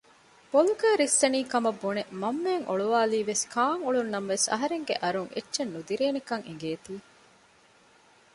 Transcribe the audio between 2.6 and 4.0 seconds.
އޮޅުވާލީވެސް ކާން